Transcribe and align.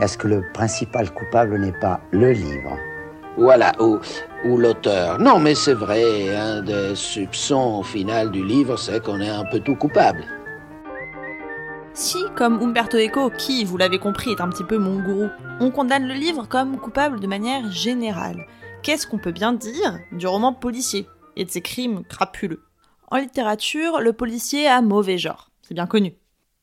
Est-ce 0.00 0.18
que 0.18 0.28
le 0.28 0.42
principal 0.52 1.12
coupable 1.12 1.58
n'est 1.58 1.78
pas 1.78 2.00
le 2.10 2.32
livre 2.32 2.76
Voilà, 3.38 3.72
ou, 3.80 3.98
ou 4.44 4.56
l'auteur. 4.58 5.18
Non, 5.18 5.38
mais 5.38 5.54
c'est 5.54 5.74
vrai, 5.74 6.34
un 6.34 6.62
des 6.62 6.94
soupçons 6.94 7.78
au 7.80 7.82
final 7.82 8.30
du 8.30 8.44
livre, 8.44 8.76
c'est 8.76 9.02
qu'on 9.02 9.20
est 9.20 9.30
un 9.30 9.44
peu 9.44 9.60
tout 9.60 9.76
coupable. 9.76 10.24
Si, 11.94 12.18
comme 12.34 12.60
Umberto 12.60 12.98
Eco, 12.98 13.30
qui, 13.30 13.64
vous 13.64 13.76
l'avez 13.76 13.98
compris, 13.98 14.32
est 14.32 14.40
un 14.40 14.48
petit 14.48 14.64
peu 14.64 14.78
mon 14.78 15.00
gourou, 15.00 15.28
on 15.60 15.70
condamne 15.70 16.08
le 16.08 16.14
livre 16.14 16.48
comme 16.48 16.76
coupable 16.76 17.20
de 17.20 17.26
manière 17.26 17.70
générale. 17.70 18.46
Qu'est-ce 18.84 19.06
qu'on 19.06 19.16
peut 19.16 19.32
bien 19.32 19.54
dire 19.54 19.98
du 20.12 20.26
roman 20.26 20.52
policier 20.52 21.06
et 21.36 21.46
de 21.46 21.50
ses 21.50 21.62
crimes 21.62 22.04
crapuleux 22.04 22.62
En 23.10 23.16
littérature, 23.16 23.98
le 24.02 24.12
policier 24.12 24.68
a 24.68 24.82
mauvais 24.82 25.16
genre, 25.16 25.50
c'est 25.62 25.72
bien 25.72 25.86
connu. 25.86 26.12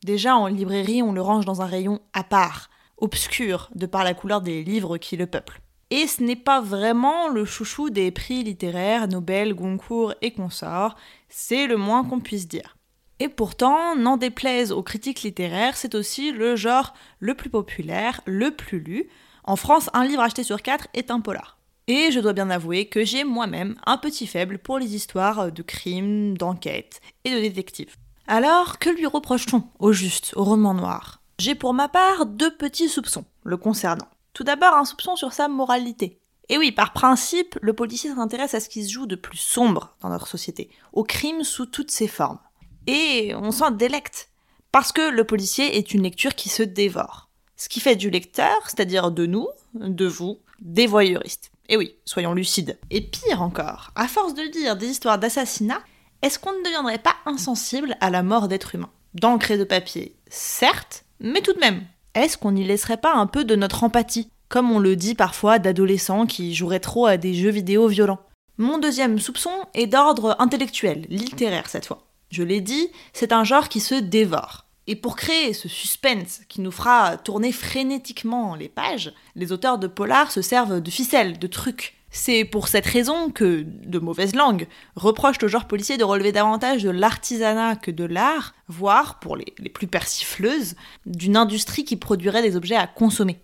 Déjà 0.03 0.35
en 0.35 0.45
librairie, 0.45 1.01
on 1.01 1.13
le 1.13 1.21
range 1.23 1.45
dans 1.45 1.63
un 1.63 1.65
rayon 1.65 1.99
à 2.13 2.23
part, 2.23 2.69
obscur 2.97 3.71
de 3.73 3.87
par 3.87 4.03
la 4.03 4.13
couleur 4.13 4.41
des 4.41 4.63
livres 4.63 4.99
qui 4.99 5.17
le 5.17 5.25
peuplent. 5.25 5.61
Et 5.89 6.05
ce 6.05 6.21
n'est 6.21 6.35
pas 6.35 6.61
vraiment 6.61 7.27
le 7.27 7.43
chouchou 7.43 7.89
des 7.89 8.11
prix 8.11 8.43
littéraires, 8.43 9.07
Nobel, 9.07 9.55
Goncourt 9.55 10.13
et 10.21 10.31
consorts, 10.31 10.97
c'est 11.27 11.65
le 11.65 11.75
moins 11.75 12.03
qu'on 12.03 12.19
puisse 12.19 12.47
dire. 12.47 12.77
Et 13.17 13.29
pourtant, 13.29 13.95
n'en 13.95 14.17
déplaise 14.17 14.71
aux 14.71 14.83
critiques 14.83 15.23
littéraires, 15.23 15.75
c'est 15.75 15.95
aussi 15.95 16.31
le 16.31 16.55
genre 16.55 16.93
le 17.17 17.33
plus 17.33 17.49
populaire, 17.49 18.21
le 18.27 18.51
plus 18.51 18.79
lu. 18.79 19.09
En 19.43 19.55
France, 19.55 19.89
un 19.93 20.05
livre 20.05 20.21
acheté 20.21 20.43
sur 20.43 20.61
quatre 20.61 20.87
est 20.93 21.09
un 21.09 21.19
polar. 21.19 21.57
Et 21.93 22.09
je 22.09 22.21
dois 22.21 22.31
bien 22.31 22.49
avouer 22.49 22.85
que 22.85 23.03
j'ai 23.03 23.25
moi-même 23.25 23.75
un 23.85 23.97
petit 23.97 24.25
faible 24.25 24.59
pour 24.59 24.79
les 24.79 24.95
histoires 24.95 25.51
de 25.51 25.61
crimes, 25.61 26.37
d'enquêtes 26.37 27.01
et 27.25 27.35
de 27.35 27.41
détectives. 27.41 27.97
Alors, 28.27 28.79
que 28.79 28.89
lui 28.89 29.05
reproche-t-on 29.05 29.65
au 29.77 29.91
juste 29.91 30.31
au 30.37 30.45
roman 30.45 30.73
noir? 30.73 31.21
J'ai 31.37 31.53
pour 31.53 31.73
ma 31.73 31.89
part 31.89 32.27
deux 32.27 32.55
petits 32.55 32.87
soupçons 32.87 33.25
le 33.43 33.57
concernant. 33.57 34.07
Tout 34.31 34.45
d'abord, 34.45 34.73
un 34.75 34.85
soupçon 34.85 35.17
sur 35.17 35.33
sa 35.33 35.49
moralité. 35.49 36.21
Et 36.47 36.57
oui, 36.57 36.71
par 36.71 36.93
principe, 36.93 37.59
le 37.61 37.73
policier 37.73 38.15
s'intéresse 38.15 38.53
à 38.53 38.61
ce 38.61 38.69
qui 38.69 38.85
se 38.85 38.93
joue 38.93 39.05
de 39.05 39.17
plus 39.17 39.35
sombre 39.37 39.97
dans 39.99 40.07
notre 40.07 40.29
société, 40.29 40.69
au 40.93 41.03
crime 41.03 41.43
sous 41.43 41.65
toutes 41.65 41.91
ses 41.91 42.07
formes. 42.07 42.39
Et 42.87 43.33
on 43.35 43.51
s'en 43.51 43.69
délecte, 43.69 44.29
parce 44.71 44.93
que 44.93 45.09
le 45.09 45.25
policier 45.25 45.75
est 45.75 45.93
une 45.93 46.03
lecture 46.03 46.35
qui 46.35 46.47
se 46.47 46.63
dévore. 46.63 47.27
Ce 47.57 47.67
qui 47.67 47.81
fait 47.81 47.97
du 47.97 48.09
lecteur, 48.09 48.55
c'est-à-dire 48.63 49.11
de 49.11 49.25
nous, 49.25 49.49
de 49.73 50.05
vous, 50.05 50.39
des 50.61 50.87
voyeuristes. 50.87 51.50
Et 51.69 51.77
oui, 51.77 51.95
soyons 52.05 52.33
lucides. 52.33 52.77
Et 52.89 53.01
pire 53.01 53.41
encore, 53.41 53.91
à 53.95 54.07
force 54.07 54.33
de 54.33 54.41
lire 54.41 54.75
des 54.75 54.87
histoires 54.87 55.19
d'assassinats, 55.19 55.81
est-ce 56.21 56.37
qu'on 56.37 56.53
ne 56.53 56.63
deviendrait 56.63 56.99
pas 56.99 57.15
insensible 57.25 57.95
à 57.99 58.09
la 58.09 58.23
mort 58.23 58.47
d'êtres 58.47 58.75
humains? 58.75 58.91
D'encre 59.13 59.51
et 59.51 59.57
de 59.57 59.63
papier, 59.63 60.15
certes, 60.29 61.05
mais 61.19 61.41
tout 61.41 61.53
de 61.53 61.59
même, 61.59 61.83
est-ce 62.13 62.37
qu'on 62.37 62.51
n'y 62.51 62.63
laisserait 62.63 62.97
pas 62.97 63.13
un 63.13 63.27
peu 63.27 63.43
de 63.43 63.55
notre 63.55 63.83
empathie? 63.83 64.29
Comme 64.49 64.71
on 64.71 64.79
le 64.79 64.95
dit 64.95 65.15
parfois 65.15 65.59
d'adolescents 65.59 66.25
qui 66.25 66.53
joueraient 66.53 66.79
trop 66.79 67.05
à 67.05 67.17
des 67.17 67.33
jeux 67.33 67.51
vidéo 67.51 67.87
violents. 67.87 68.19
Mon 68.57 68.77
deuxième 68.77 69.17
soupçon 69.17 69.51
est 69.73 69.87
d'ordre 69.87 70.35
intellectuel, 70.39 71.05
littéraire 71.09 71.69
cette 71.69 71.85
fois. 71.85 72.07
Je 72.29 72.43
l'ai 72.43 72.61
dit, 72.61 72.89
c'est 73.13 73.31
un 73.31 73.43
genre 73.43 73.69
qui 73.69 73.79
se 73.79 73.95
dévore. 73.95 74.65
Et 74.87 74.95
pour 74.95 75.15
créer 75.15 75.53
ce 75.53 75.69
suspense 75.69 76.41
qui 76.49 76.61
nous 76.61 76.71
fera 76.71 77.17
tourner 77.17 77.51
frénétiquement 77.51 78.55
les 78.55 78.69
pages, 78.69 79.13
les 79.35 79.51
auteurs 79.51 79.77
de 79.77 79.87
polar 79.87 80.31
se 80.31 80.41
servent 80.41 80.81
de 80.81 80.91
ficelles, 80.91 81.37
de 81.37 81.47
trucs, 81.47 82.01
c'est 82.11 82.43
pour 82.43 82.67
cette 82.67 82.85
raison 82.85 83.29
que, 83.29 83.63
de 83.65 83.99
mauvaise 83.99 84.35
langue, 84.35 84.67
reprochent 84.95 85.41
au 85.43 85.47
genre 85.47 85.65
policier 85.65 85.97
de 85.97 86.03
relever 86.03 86.33
davantage 86.33 86.83
de 86.83 86.89
l'artisanat 86.89 87.77
que 87.77 87.89
de 87.89 88.03
l'art, 88.03 88.53
voire, 88.67 89.19
pour 89.19 89.37
les, 89.37 89.45
plus 89.45 89.87
persifleuses, 89.87 90.75
d'une 91.05 91.37
industrie 91.37 91.85
qui 91.85 91.95
produirait 91.95 92.41
des 92.41 92.57
objets 92.57 92.75
à 92.75 92.85
consommer. 92.85 93.39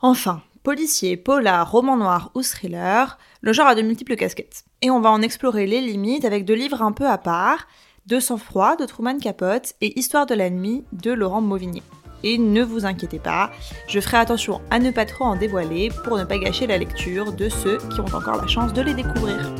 Enfin, 0.00 0.42
policier, 0.62 1.16
polar, 1.16 1.68
roman 1.68 1.96
noir 1.96 2.30
ou 2.34 2.42
thriller, 2.42 3.18
le 3.40 3.52
genre 3.52 3.66
a 3.66 3.74
de 3.74 3.82
multiples 3.82 4.16
casquettes. 4.16 4.64
Et 4.80 4.90
on 4.90 5.00
va 5.00 5.10
en 5.10 5.20
explorer 5.20 5.66
les 5.66 5.80
limites 5.80 6.24
avec 6.24 6.44
deux 6.44 6.54
livres 6.54 6.82
un 6.82 6.92
peu 6.92 7.08
à 7.08 7.18
part, 7.18 7.66
De 8.06 8.20
sang-froid 8.20 8.76
de 8.76 8.84
Truman 8.84 9.18
Capote 9.18 9.72
et 9.80 9.98
Histoire 9.98 10.26
de 10.26 10.34
nuit 10.34 10.84
de 10.92 11.10
Laurent 11.10 11.40
Mauvigny. 11.40 11.82
Et 12.22 12.36
ne 12.36 12.62
vous 12.62 12.84
inquiétez 12.84 13.18
pas, 13.18 13.50
je 13.88 13.98
ferai 13.98 14.18
attention 14.18 14.60
à 14.70 14.78
ne 14.78 14.90
pas 14.90 15.06
trop 15.06 15.24
en 15.24 15.36
dévoiler 15.36 15.88
pour 16.04 16.18
ne 16.18 16.24
pas 16.24 16.36
gâcher 16.36 16.66
la 16.66 16.76
lecture 16.76 17.32
de 17.32 17.48
ceux 17.48 17.78
qui 17.78 18.00
ont 18.00 18.14
encore 18.14 18.36
la 18.36 18.46
chance 18.46 18.74
de 18.74 18.82
les 18.82 18.92
découvrir. 18.92 19.54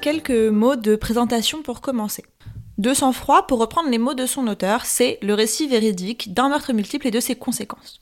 Quelques 0.00 0.30
mots 0.30 0.76
de 0.76 0.96
présentation 0.96 1.62
pour 1.62 1.82
commencer. 1.82 2.24
De 2.78 2.94
sang-froid, 2.94 3.46
pour 3.46 3.58
reprendre 3.58 3.90
les 3.90 3.98
mots 3.98 4.14
de 4.14 4.24
son 4.24 4.46
auteur, 4.46 4.86
c'est 4.86 5.18
le 5.20 5.34
récit 5.34 5.68
véridique 5.68 6.32
d'un 6.32 6.48
meurtre 6.48 6.72
multiple 6.72 7.08
et 7.08 7.10
de 7.10 7.20
ses 7.20 7.36
conséquences. 7.36 8.00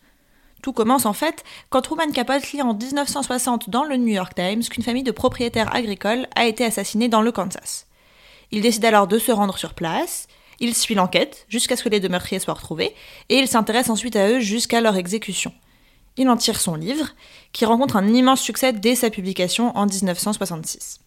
Tout 0.65 0.73
commence 0.73 1.05
en 1.05 1.13
fait 1.13 1.45
quand 1.69 1.83
Truman 1.83 2.11
Capote 2.11 2.53
lit 2.53 2.63
en 2.63 2.73
1960 2.73 3.69
dans 3.69 3.85
le 3.85 3.99
New 3.99 4.15
York 4.15 4.35
Times 4.35 4.63
qu'une 4.63 4.83
famille 4.83 5.03
de 5.03 5.11
propriétaires 5.11 5.77
agricoles 5.77 6.27
a 6.37 6.47
été 6.47 6.65
assassinée 6.65 7.11
dans 7.11 7.21
le 7.21 7.33
Kansas. 7.33 7.87
Il 8.51 8.63
décide 8.63 8.87
alors 8.87 9.07
de 9.07 9.19
se 9.19 9.31
rendre 9.31 9.59
sur 9.59 9.75
place, 9.75 10.27
il 10.61 10.75
suit 10.75 10.95
l'enquête 10.95 11.45
jusqu'à 11.51 11.77
ce 11.77 11.85
que 11.85 11.91
les 11.91 12.01
deux 12.01 12.09
meurtriers 12.09 12.39
soient 12.39 12.55
retrouvés, 12.55 12.95
et 13.29 13.37
il 13.37 13.47
s'intéresse 13.47 13.91
ensuite 13.91 14.17
à 14.17 14.27
eux 14.31 14.41
jusqu'à 14.41 14.81
leur 14.81 14.97
exécution. 14.97 15.53
Il 16.17 16.31
en 16.31 16.39
tire 16.39 16.59
son 16.59 16.77
livre, 16.77 17.11
qui 17.53 17.67
rencontre 17.67 17.97
un 17.97 18.15
immense 18.15 18.41
succès 18.41 18.73
dès 18.73 18.95
sa 18.95 19.11
publication 19.11 19.77
en 19.77 19.85
1966. 19.85 21.01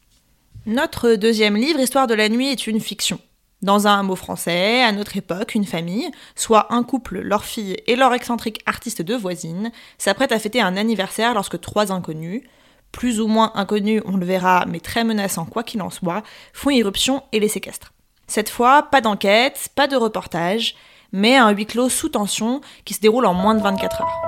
Notre 0.67 1.16
deuxième 1.16 1.57
livre, 1.57 1.79
Histoire 1.79 2.06
de 2.06 2.13
la 2.13 2.29
nuit, 2.29 2.50
est 2.50 2.67
une 2.67 2.79
fiction. 2.79 3.19
Dans 3.63 3.88
un 3.88 4.03
mot 4.03 4.16
français, 4.16 4.84
à 4.84 4.91
notre 4.91 5.18
époque, 5.18 5.56
une 5.56 5.66
famille, 5.66 6.12
soit 6.35 6.72
un 6.72 6.84
couple, 6.84 7.22
leur 7.22 7.44
fille 7.44 7.75
et 7.88 7.95
leur 7.95 8.13
excentrique 8.13 8.62
artiste 8.68 9.01
de 9.01 9.16
voisine, 9.16 9.72
s'apprête 9.97 10.31
à 10.31 10.38
fêter 10.38 10.62
un 10.62 10.78
anniversaire 10.78 11.34
lorsque 11.34 11.59
trois 11.59 11.91
inconnus, 11.91 12.44
plus 12.91 13.19
ou 13.19 13.28
moins 13.28 13.51
inconnus, 13.56 14.03
on 14.06 14.16
le 14.16 14.28
verra, 14.28 14.66
mais 14.67 14.79
très 14.79 15.03
menaçants 15.03 15.46
quoi 15.46 15.63
qu'il 15.63 15.81
en 15.81 15.90
soit, 15.90 16.22
font 16.53 16.69
irruption 16.69 17.23
et 17.31 17.40
les 17.40 17.47
séquestrent. 17.47 17.94
Cette 18.28 18.50
fois, 18.50 18.84
pas 18.84 19.01
d'enquête, 19.01 19.69
pas 19.73 19.88
de 19.88 19.96
reportage, 19.96 20.75
mais 21.12 21.35
un 21.35 21.50
huis 21.50 21.66
clos 21.66 21.90
sous 21.90 22.09
tension 22.09 22.62
qui 22.85 22.94
se 22.94 23.00
déroule 23.00 23.25
en 23.25 23.34
moins 23.34 23.56
de 23.56 23.62
24 23.62 24.01
heures. 24.01 24.22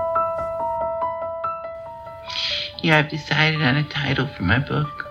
Have 2.84 3.10
decided 3.10 3.62
on 3.62 3.76
a 3.76 3.84
title 3.84 4.28
for 4.36 4.44
my 4.44 4.58
book. 4.58 5.06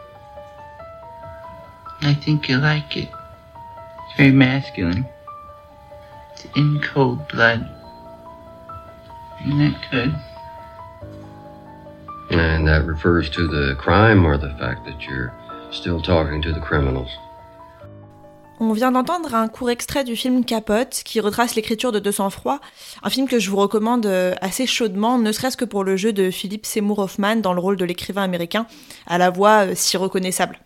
I 2.02 2.14
think 2.14 2.48
you 2.48 2.56
like 2.58 2.96
it. 2.96 3.17
Very 4.18 4.32
masculine? 4.32 5.06
It's 6.32 6.44
in 6.56 6.80
cold 6.80 7.20
blood. 7.28 7.64
Isn't 9.46 9.58
that 9.58 9.90
good? 9.92 10.14
And 12.32 12.66
that 12.66 12.84
refers 12.84 13.30
to 13.30 13.46
the 13.46 13.76
crime 13.76 14.26
or 14.26 14.36
the 14.36 14.50
fact 14.58 14.84
that 14.86 15.02
you're 15.02 15.32
still 15.70 16.02
talking 16.02 16.42
to 16.42 16.52
the 16.52 16.58
criminals. 16.58 17.08
On 18.58 18.72
vient 18.72 18.90
d'entendre 18.90 19.36
un 19.36 19.46
court 19.46 19.70
extrait 19.70 20.02
du 20.02 20.16
film 20.16 20.44
Capote 20.44 21.02
qui 21.04 21.20
retrace 21.20 21.54
l'écriture 21.54 21.92
de 21.92 22.00
200 22.00 22.30
froid, 22.30 22.58
un 23.04 23.10
film 23.10 23.28
que 23.28 23.38
je 23.38 23.50
vous 23.50 23.56
recommande 23.56 24.04
euh, 24.06 24.34
assez 24.40 24.66
chaudement, 24.66 25.16
ne 25.18 25.30
serait-ce 25.30 25.56
que 25.56 25.64
pour 25.64 25.84
le 25.84 25.96
jeu 25.96 26.12
de 26.12 26.32
Philippe 26.32 26.66
Seymour 26.66 26.98
Hoffman 26.98 27.36
dans 27.36 27.52
le 27.52 27.60
rôle 27.60 27.76
de 27.76 27.84
l'écrivain 27.84 28.24
américain, 28.24 28.66
à 29.06 29.16
la 29.16 29.30
voix 29.30 29.68
euh, 29.68 29.72
si 29.76 29.96
reconnaissable. 29.96 30.58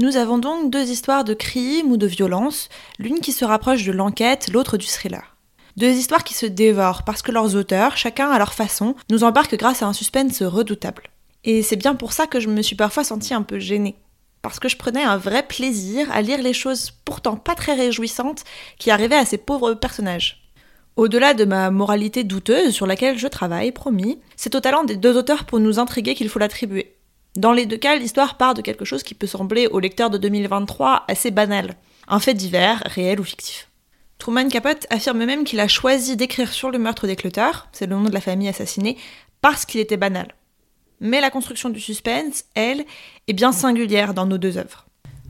Nous 0.00 0.16
avons 0.16 0.38
donc 0.38 0.70
deux 0.70 0.90
histoires 0.90 1.24
de 1.24 1.34
crime 1.34 1.90
ou 1.90 1.96
de 1.96 2.06
violence, 2.06 2.68
l'une 3.00 3.18
qui 3.18 3.32
se 3.32 3.44
rapproche 3.44 3.84
de 3.84 3.90
l'enquête, 3.90 4.48
l'autre 4.52 4.76
du 4.76 4.86
thriller. 4.86 5.36
Deux 5.76 5.90
histoires 5.90 6.22
qui 6.22 6.34
se 6.34 6.46
dévorent 6.46 7.02
parce 7.02 7.20
que 7.20 7.32
leurs 7.32 7.56
auteurs, 7.56 7.96
chacun 7.96 8.30
à 8.30 8.38
leur 8.38 8.52
façon, 8.52 8.94
nous 9.10 9.24
embarquent 9.24 9.56
grâce 9.56 9.82
à 9.82 9.86
un 9.86 9.92
suspense 9.92 10.40
redoutable. 10.42 11.10
Et 11.42 11.64
c'est 11.64 11.74
bien 11.74 11.96
pour 11.96 12.12
ça 12.12 12.28
que 12.28 12.38
je 12.38 12.48
me 12.48 12.62
suis 12.62 12.76
parfois 12.76 13.02
sentie 13.02 13.34
un 13.34 13.42
peu 13.42 13.58
gênée. 13.58 13.96
Parce 14.40 14.60
que 14.60 14.68
je 14.68 14.76
prenais 14.76 15.02
un 15.02 15.16
vrai 15.16 15.42
plaisir 15.42 16.06
à 16.12 16.22
lire 16.22 16.42
les 16.42 16.52
choses 16.52 16.92
pourtant 17.04 17.34
pas 17.34 17.56
très 17.56 17.74
réjouissantes 17.74 18.44
qui 18.78 18.92
arrivaient 18.92 19.16
à 19.16 19.26
ces 19.26 19.38
pauvres 19.38 19.74
personnages. 19.74 20.48
Au-delà 20.94 21.34
de 21.34 21.44
ma 21.44 21.72
moralité 21.72 22.22
douteuse 22.22 22.72
sur 22.72 22.86
laquelle 22.86 23.18
je 23.18 23.26
travaille, 23.26 23.72
promis, 23.72 24.20
c'est 24.36 24.54
au 24.54 24.60
talent 24.60 24.84
des 24.84 24.96
deux 24.96 25.16
auteurs 25.16 25.44
pour 25.44 25.58
nous 25.58 25.80
intriguer 25.80 26.14
qu'il 26.14 26.28
faut 26.28 26.38
l'attribuer. 26.38 26.97
Dans 27.38 27.52
les 27.52 27.66
deux 27.66 27.76
cas, 27.76 27.94
l'histoire 27.94 28.36
part 28.36 28.54
de 28.54 28.62
quelque 28.62 28.84
chose 28.84 29.04
qui 29.04 29.14
peut 29.14 29.28
sembler 29.28 29.68
au 29.68 29.78
lecteur 29.78 30.10
de 30.10 30.18
2023 30.18 31.04
assez 31.06 31.30
banal, 31.30 31.76
un 32.08 32.18
fait 32.18 32.34
divers, 32.34 32.82
réel 32.84 33.20
ou 33.20 33.22
fictif. 33.22 33.70
Truman 34.18 34.48
Capote 34.48 34.88
affirme 34.90 35.24
même 35.24 35.44
qu'il 35.44 35.60
a 35.60 35.68
choisi 35.68 36.16
d'écrire 36.16 36.52
sur 36.52 36.72
le 36.72 36.80
meurtre 36.80 37.06
des 37.06 37.14
Clutter, 37.14 37.50
c'est 37.70 37.86
le 37.86 37.94
nom 37.94 38.02
de 38.02 38.12
la 38.12 38.20
famille 38.20 38.48
assassinée, 38.48 38.96
parce 39.40 39.64
qu'il 39.64 39.78
était 39.78 39.96
banal. 39.96 40.34
Mais 40.98 41.20
la 41.20 41.30
construction 41.30 41.70
du 41.70 41.78
suspense, 41.78 42.44
elle, 42.56 42.84
est 43.28 43.34
bien 43.34 43.52
singulière 43.52 44.14
dans 44.14 44.26
nos 44.26 44.38
deux 44.38 44.58
œuvres. 44.58 44.86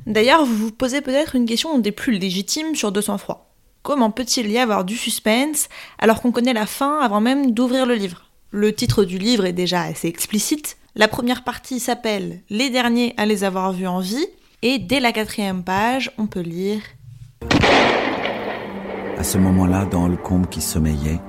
D'ailleurs, 0.06 0.46
vous 0.46 0.56
vous 0.56 0.72
posez 0.72 1.02
peut-être 1.02 1.37
une 1.37 1.44
question 1.44 1.76
des 1.76 1.93
plus 1.93 2.19
légitimes 2.19 2.75
sur 2.75 2.90
200 2.90 3.19
froid. 3.19 3.54
Comment 3.82 4.11
peut-il 4.11 4.50
y 4.50 4.56
avoir 4.56 4.87
du 4.87 4.96
suspense 4.96 5.69
alors 5.99 6.22
qu'on 6.22 6.32
connaît 6.32 6.54
la 6.54 6.64
fin 6.64 7.00
avant 7.00 7.20
même 7.20 7.50
d'ouvrir 7.50 7.84
le 7.84 7.96
livre? 7.96 8.31
Le 8.50 8.75
titre 8.75 9.04
du 9.04 9.19
livre 9.19 9.44
est 9.44 9.52
déjà 9.52 9.82
assez 9.82 10.08
explicite. 10.08 10.78
La 10.99 11.06
première 11.06 11.45
partie 11.45 11.79
s'appelle 11.79 12.43
Les 12.50 12.71
derniers 12.71 13.15
à 13.19 13.25
les 13.25 13.45
avoir 13.45 13.73
vus 13.73 13.87
en 13.87 14.00
vie, 14.00 14.27
et 14.62 14.81
dès 14.81 14.99
la 14.99 15.12
quatrième 15.12 15.62
page, 15.62 16.11
on 16.19 16.27
peut 16.27 16.41
lire 16.41 16.83
À 19.17 19.23
ce 19.23 19.39
moment-là, 19.39 19.85
dans 19.85 20.09
le 20.09 20.17
combe 20.17 20.49
qui 20.49 20.61
sommeillait, 20.61 21.21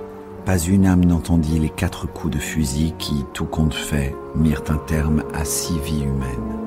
pas 0.44 0.58
une 0.58 0.88
âme 0.88 1.06
n'entendit 1.06 1.60
les 1.60 1.70
quatre 1.70 2.12
coups 2.12 2.34
de 2.34 2.40
fusil 2.40 2.96
qui, 2.98 3.24
tout 3.36 3.46
compte 3.46 3.76
fait, 3.76 4.16
mirent 4.34 4.64
un 4.70 4.78
terme 4.78 5.24
à 5.36 5.46
six 5.46 5.78
vies 5.78 6.02
humaines. 6.02 6.58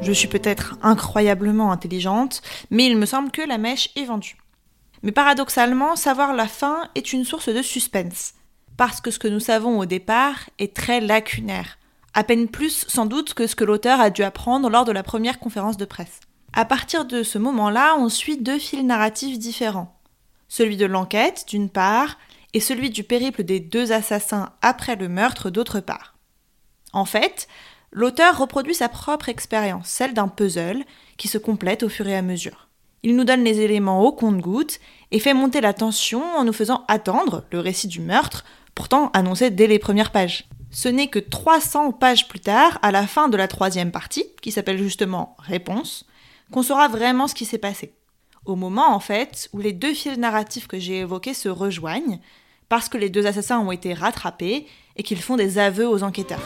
Je 0.00 0.12
suis 0.12 0.28
peut-être 0.28 0.78
incroyablement 0.80 1.70
intelligente, 1.70 2.40
mais 2.70 2.86
il 2.86 2.96
me 2.96 3.04
semble 3.04 3.30
que 3.30 3.42
la 3.42 3.58
mèche 3.58 3.90
est 3.94 4.06
vendue. 4.06 4.38
Mais 5.02 5.12
paradoxalement, 5.12 5.96
savoir 5.96 6.32
la 6.32 6.48
fin 6.48 6.88
est 6.94 7.12
une 7.12 7.26
source 7.26 7.50
de 7.50 7.60
suspense, 7.60 8.32
parce 8.76 9.00
que 9.00 9.10
ce 9.10 9.18
que 9.18 9.28
nous 9.28 9.40
savons 9.40 9.78
au 9.78 9.86
départ 9.86 10.50
est 10.58 10.74
très 10.74 11.00
lacunaire, 11.00 11.78
à 12.14 12.24
peine 12.24 12.48
plus 12.48 12.84
sans 12.88 13.06
doute 13.06 13.34
que 13.34 13.46
ce 13.46 13.56
que 13.56 13.64
l'auteur 13.64 14.00
a 14.00 14.10
dû 14.10 14.22
apprendre 14.22 14.70
lors 14.70 14.84
de 14.84 14.92
la 14.92 15.02
première 15.02 15.38
conférence 15.38 15.76
de 15.76 15.84
presse. 15.84 16.20
À 16.52 16.64
partir 16.64 17.04
de 17.04 17.22
ce 17.22 17.38
moment-là, 17.38 17.96
on 17.98 18.08
suit 18.08 18.38
deux 18.38 18.58
fils 18.58 18.84
narratifs 18.84 19.38
différents. 19.38 19.98
Celui 20.48 20.76
de 20.76 20.86
l'enquête, 20.86 21.44
d'une 21.48 21.68
part, 21.68 22.16
et 22.52 22.60
celui 22.60 22.90
du 22.90 23.02
périple 23.02 23.42
des 23.42 23.58
deux 23.58 23.90
assassins 23.90 24.50
après 24.62 24.94
le 24.94 25.08
meurtre, 25.08 25.50
d'autre 25.50 25.80
part. 25.80 26.14
En 26.92 27.04
fait, 27.04 27.48
l'auteur 27.90 28.38
reproduit 28.38 28.76
sa 28.76 28.88
propre 28.88 29.28
expérience, 29.28 29.88
celle 29.88 30.14
d'un 30.14 30.28
puzzle, 30.28 30.84
qui 31.16 31.26
se 31.26 31.38
complète 31.38 31.82
au 31.82 31.88
fur 31.88 32.06
et 32.06 32.16
à 32.16 32.22
mesure. 32.22 32.68
Il 33.02 33.16
nous 33.16 33.24
donne 33.24 33.44
les 33.44 33.60
éléments 33.60 34.02
au 34.02 34.12
compte-gouttes 34.12 34.78
et 35.10 35.18
fait 35.18 35.34
monter 35.34 35.60
la 35.60 35.74
tension 35.74 36.22
en 36.36 36.44
nous 36.44 36.52
faisant 36.52 36.84
attendre 36.88 37.44
le 37.50 37.58
récit 37.58 37.88
du 37.88 38.00
meurtre, 38.00 38.44
pourtant 38.74 39.10
annoncé 39.12 39.50
dès 39.50 39.66
les 39.66 39.78
premières 39.78 40.12
pages. 40.12 40.48
Ce 40.70 40.88
n'est 40.88 41.08
que 41.08 41.18
300 41.18 41.92
pages 41.92 42.26
plus 42.26 42.40
tard, 42.40 42.78
à 42.82 42.90
la 42.90 43.06
fin 43.06 43.28
de 43.28 43.36
la 43.36 43.48
troisième 43.48 43.92
partie, 43.92 44.26
qui 44.42 44.50
s'appelle 44.50 44.78
justement 44.78 45.36
Réponse, 45.38 46.04
qu'on 46.50 46.62
saura 46.62 46.88
vraiment 46.88 47.28
ce 47.28 47.34
qui 47.34 47.44
s'est 47.44 47.58
passé. 47.58 47.94
Au 48.44 48.56
moment, 48.56 48.92
en 48.92 49.00
fait, 49.00 49.48
où 49.52 49.58
les 49.58 49.72
deux 49.72 49.94
fils 49.94 50.18
narratifs 50.18 50.66
que 50.66 50.78
j'ai 50.78 50.98
évoqués 50.98 51.34
se 51.34 51.48
rejoignent, 51.48 52.18
parce 52.68 52.88
que 52.88 52.98
les 52.98 53.10
deux 53.10 53.26
assassins 53.26 53.60
ont 53.60 53.72
été 53.72 53.94
rattrapés 53.94 54.66
et 54.96 55.02
qu'ils 55.02 55.22
font 55.22 55.36
des 55.36 55.58
aveux 55.58 55.88
aux 55.88 56.02
enquêteurs. 56.02 56.42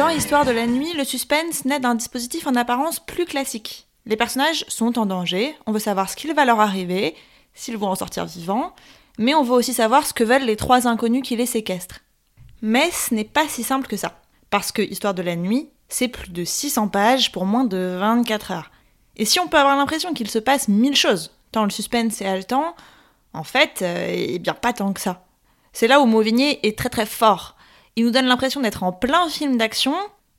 Dans 0.00 0.08
Histoire 0.08 0.46
de 0.46 0.50
la 0.50 0.66
nuit, 0.66 0.94
le 0.94 1.04
suspense 1.04 1.66
naît 1.66 1.78
d'un 1.78 1.94
dispositif 1.94 2.46
en 2.46 2.54
apparence 2.54 3.00
plus 3.00 3.26
classique. 3.26 3.86
Les 4.06 4.16
personnages 4.16 4.64
sont 4.66 4.98
en 4.98 5.04
danger, 5.04 5.54
on 5.66 5.72
veut 5.72 5.78
savoir 5.78 6.08
ce 6.08 6.16
qu'il 6.16 6.32
va 6.32 6.46
leur 6.46 6.58
arriver, 6.58 7.14
s'ils 7.52 7.76
vont 7.76 7.88
en 7.88 7.94
sortir 7.94 8.24
vivants, 8.24 8.72
mais 9.18 9.34
on 9.34 9.42
veut 9.42 9.52
aussi 9.52 9.74
savoir 9.74 10.06
ce 10.06 10.14
que 10.14 10.24
veulent 10.24 10.46
les 10.46 10.56
trois 10.56 10.88
inconnus 10.88 11.22
qui 11.22 11.36
les 11.36 11.44
séquestrent. 11.44 12.00
Mais 12.62 12.90
ce 12.90 13.12
n'est 13.12 13.24
pas 13.24 13.46
si 13.46 13.62
simple 13.62 13.88
que 13.88 13.98
ça, 13.98 14.22
parce 14.48 14.72
que 14.72 14.80
Histoire 14.80 15.12
de 15.12 15.20
la 15.20 15.36
nuit, 15.36 15.68
c'est 15.90 16.08
plus 16.08 16.30
de 16.30 16.46
600 16.46 16.88
pages 16.88 17.30
pour 17.30 17.44
moins 17.44 17.64
de 17.64 17.98
24 17.98 18.52
heures. 18.52 18.70
Et 19.18 19.26
si 19.26 19.38
on 19.38 19.48
peut 19.48 19.58
avoir 19.58 19.76
l'impression 19.76 20.14
qu'il 20.14 20.30
se 20.30 20.38
passe 20.38 20.68
mille 20.68 20.96
choses, 20.96 21.36
tant 21.52 21.64
le 21.64 21.70
suspense 21.70 22.22
est 22.22 22.26
haletant, 22.26 22.74
en 23.34 23.44
fait, 23.44 23.82
euh, 23.82 24.06
eh 24.08 24.38
bien 24.38 24.54
pas 24.54 24.72
tant 24.72 24.94
que 24.94 25.00
ça. 25.02 25.26
C'est 25.74 25.88
là 25.88 26.00
où 26.00 26.06
Mauvigné 26.06 26.66
est 26.66 26.78
très 26.78 26.88
très 26.88 27.04
fort. 27.04 27.54
Il 27.96 28.04
nous 28.04 28.10
donne 28.10 28.26
l'impression 28.26 28.60
d'être 28.60 28.82
en 28.82 28.92
plein 28.92 29.28
film 29.28 29.56
d'action, 29.56 29.94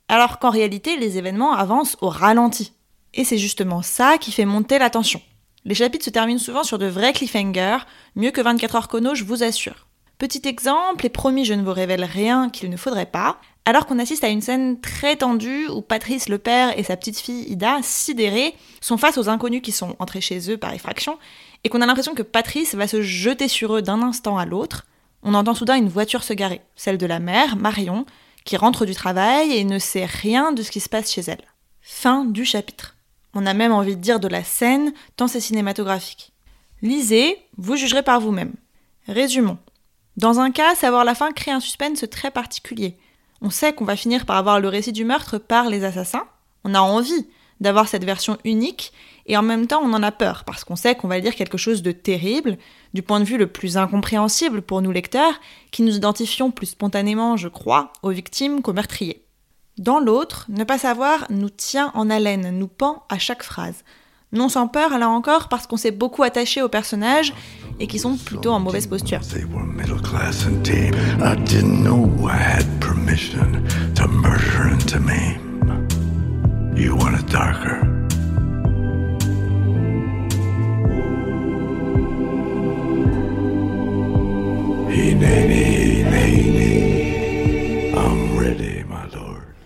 alors 0.08 0.38
qu'en 0.38 0.50
réalité 0.50 0.96
les 0.96 1.18
événements 1.18 1.54
avancent 1.54 1.96
au 2.00 2.08
ralenti. 2.08 2.72
Et 3.14 3.24
c'est 3.24 3.38
justement 3.38 3.82
ça 3.82 4.18
qui 4.18 4.32
fait 4.32 4.44
monter 4.44 4.78
la 4.78 4.90
tension. 4.90 5.20
Les 5.64 5.74
chapitres 5.74 6.04
se 6.04 6.10
terminent 6.10 6.40
souvent 6.40 6.64
sur 6.64 6.78
de 6.78 6.86
vrais 6.86 7.12
cliffhangers, 7.12 7.78
mieux 8.16 8.30
que 8.30 8.40
24 8.40 8.76
heures 8.76 8.88
chrono, 8.88 9.14
je 9.14 9.24
vous 9.24 9.42
assure. 9.42 9.86
Petit 10.18 10.42
exemple, 10.46 11.06
et 11.06 11.08
promis 11.08 11.44
je 11.44 11.54
ne 11.54 11.62
vous 11.62 11.72
révèle 11.72 12.04
rien 12.04 12.48
qu'il 12.48 12.70
ne 12.70 12.76
faudrait 12.76 13.06
pas, 13.06 13.38
alors 13.64 13.86
qu'on 13.86 13.98
assiste 13.98 14.24
à 14.24 14.28
une 14.28 14.40
scène 14.40 14.80
très 14.80 15.16
tendue 15.16 15.68
où 15.68 15.82
Patrice 15.82 16.28
le 16.28 16.38
père 16.38 16.76
et 16.78 16.82
sa 16.82 16.96
petite 16.96 17.18
fille 17.18 17.44
Ida, 17.48 17.78
sidérés, 17.82 18.54
sont 18.80 18.96
face 18.96 19.18
aux 19.18 19.28
inconnus 19.28 19.62
qui 19.62 19.72
sont 19.72 19.94
entrés 19.98 20.20
chez 20.20 20.50
eux 20.50 20.56
par 20.56 20.72
effraction, 20.74 21.18
et 21.64 21.68
qu'on 21.68 21.80
a 21.80 21.86
l'impression 21.86 22.14
que 22.14 22.22
Patrice 22.22 22.74
va 22.74 22.88
se 22.88 23.02
jeter 23.02 23.46
sur 23.46 23.76
eux 23.76 23.82
d'un 23.82 24.02
instant 24.02 24.38
à 24.38 24.46
l'autre, 24.46 24.86
on 25.22 25.34
entend 25.34 25.54
soudain 25.54 25.76
une 25.76 25.88
voiture 25.88 26.24
se 26.24 26.32
garer, 26.32 26.60
celle 26.76 26.98
de 26.98 27.06
la 27.06 27.20
mère, 27.20 27.56
Marion, 27.56 28.06
qui 28.44 28.56
rentre 28.56 28.86
du 28.86 28.94
travail 28.94 29.52
et 29.52 29.64
ne 29.64 29.78
sait 29.78 30.06
rien 30.06 30.52
de 30.52 30.62
ce 30.62 30.70
qui 30.70 30.80
se 30.80 30.88
passe 30.88 31.12
chez 31.12 31.22
elle. 31.22 31.44
Fin 31.80 32.24
du 32.24 32.44
chapitre. 32.44 32.96
On 33.34 33.46
a 33.46 33.54
même 33.54 33.72
envie 33.72 33.96
de 33.96 34.00
dire 34.00 34.20
de 34.20 34.28
la 34.28 34.44
scène, 34.44 34.92
tant 35.16 35.28
c'est 35.28 35.40
cinématographique. 35.40 36.32
Lisez, 36.82 37.38
vous 37.56 37.76
jugerez 37.76 38.02
par 38.02 38.20
vous-même. 38.20 38.54
Résumons. 39.06 39.58
Dans 40.16 40.40
un 40.40 40.50
cas, 40.50 40.74
savoir 40.74 41.04
la 41.04 41.14
fin 41.14 41.32
crée 41.32 41.50
un 41.50 41.60
suspense 41.60 42.04
très 42.10 42.30
particulier. 42.30 42.98
On 43.40 43.50
sait 43.50 43.72
qu'on 43.72 43.84
va 43.84 43.96
finir 43.96 44.26
par 44.26 44.36
avoir 44.36 44.60
le 44.60 44.68
récit 44.68 44.92
du 44.92 45.04
meurtre 45.04 45.38
par 45.38 45.68
les 45.68 45.84
assassins. 45.84 46.26
On 46.64 46.74
a 46.74 46.80
envie 46.80 47.26
d'avoir 47.60 47.88
cette 47.88 48.04
version 48.04 48.38
unique, 48.44 48.92
et 49.26 49.36
en 49.36 49.42
même 49.42 49.66
temps 49.66 49.80
on 49.82 49.92
en 49.94 50.02
a 50.02 50.12
peur, 50.12 50.44
parce 50.44 50.64
qu'on 50.64 50.76
sait 50.76 50.94
qu'on 50.94 51.08
va 51.08 51.18
lire 51.18 51.34
quelque 51.34 51.56
chose 51.58 51.82
de 51.82 51.92
terrible, 51.92 52.58
du 52.94 53.02
point 53.02 53.20
de 53.20 53.24
vue 53.24 53.38
le 53.38 53.46
plus 53.46 53.76
incompréhensible 53.76 54.62
pour 54.62 54.82
nous 54.82 54.92
lecteurs, 54.92 55.34
qui 55.70 55.82
nous 55.82 55.96
identifions 55.96 56.50
plus 56.50 56.66
spontanément, 56.66 57.36
je 57.36 57.48
crois, 57.48 57.92
aux 58.02 58.10
victimes 58.10 58.62
qu'aux 58.62 58.72
meurtriers. 58.72 59.22
Dans 59.78 60.00
l'autre, 60.00 60.46
ne 60.48 60.64
pas 60.64 60.78
savoir 60.78 61.26
nous 61.30 61.48
tient 61.48 61.90
en 61.94 62.10
haleine, 62.10 62.58
nous 62.58 62.68
pend 62.68 63.04
à 63.08 63.18
chaque 63.18 63.42
phrase. 63.42 63.84
Non 64.32 64.48
sans 64.48 64.66
peur, 64.66 64.98
là 64.98 65.08
encore, 65.08 65.48
parce 65.48 65.66
qu'on 65.66 65.76
s'est 65.76 65.90
beaucoup 65.90 66.22
attaché 66.22 66.62
aux 66.62 66.68
personnages 66.68 67.34
et 67.80 67.86
qui 67.86 67.98
sont 67.98 68.16
plutôt 68.16 68.50
en 68.50 68.60
mauvaise 68.60 68.86
posture. 68.86 69.20
Were 69.52 69.66
middle 69.66 70.00